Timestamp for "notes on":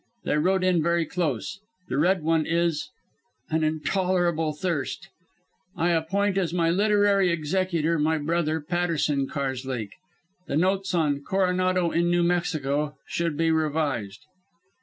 10.57-11.21